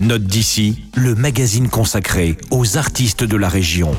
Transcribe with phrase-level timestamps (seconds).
[0.00, 3.94] Note d'ici, le magazine consacré aux artistes de la région.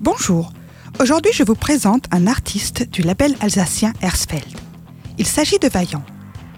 [0.00, 0.52] Bonjour,
[1.00, 4.42] aujourd'hui je vous présente un artiste du label alsacien Hersfeld.
[5.18, 6.02] Il s'agit de Vaillant,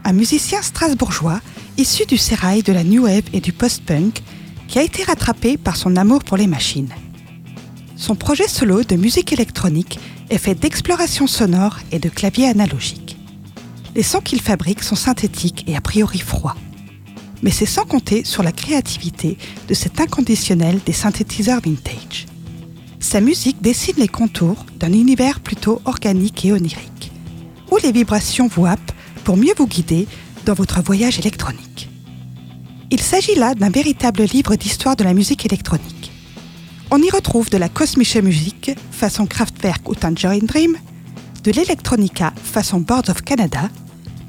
[0.04, 1.42] un musicien strasbourgeois
[1.76, 4.22] issu du sérail de la new wave et du post-punk
[4.66, 6.94] qui a été rattrapé par son amour pour les machines.
[7.96, 9.98] Son projet solo de musique électronique
[10.30, 13.18] est fait d'exploration sonore et de claviers analogiques.
[13.94, 16.56] Les sons qu'il fabrique sont synthétiques et a priori froids.
[17.44, 19.36] Mais c'est sans compter sur la créativité
[19.68, 22.26] de cet inconditionnel des synthétiseurs vintage.
[23.00, 27.12] Sa musique dessine les contours d'un univers plutôt organique et onirique,
[27.70, 28.92] où les vibrations vous happent
[29.24, 30.08] pour mieux vous guider
[30.46, 31.90] dans votre voyage électronique.
[32.90, 36.12] Il s'agit là d'un véritable livre d'histoire de la musique électronique.
[36.90, 40.78] On y retrouve de la kosmische musique façon Kraftwerk ou Tangerine Dream,
[41.42, 43.68] de l'electronica façon Boards of Canada,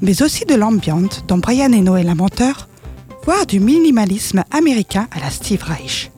[0.02, 2.68] mais aussi de l'ambient dont Brian Eno est l'inventeur,
[3.48, 6.10] du minimalisme américain à la Steve Reich.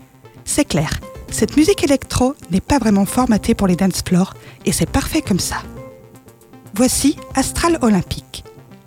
[0.44, 0.90] C'est clair,
[1.30, 4.34] cette musique électro n'est pas vraiment formatée pour les dance floors
[4.66, 5.56] et c'est parfait comme ça.
[6.74, 8.44] Voici Astral Olympique,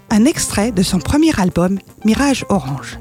[0.09, 2.99] un extrait de son premier album Mirage Orange.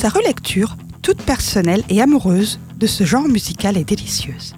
[0.00, 4.54] Sa relecture, toute personnelle et amoureuse de ce genre musical est délicieuse.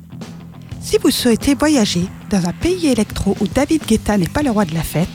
[0.81, 4.67] Si vous souhaitez voyager dans un pays électro où David Guetta n'est pas le roi
[4.67, 5.09] de la fête,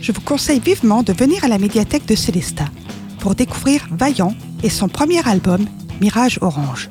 [0.00, 2.64] je vous conseille vivement de venir à la médiathèque de Célesta
[3.20, 5.64] pour découvrir Vaillant et son premier album,
[6.00, 6.90] Mirage Orange.